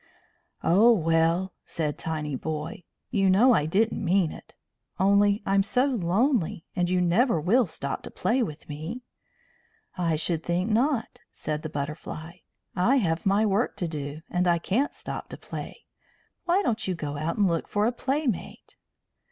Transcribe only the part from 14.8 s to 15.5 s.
stop to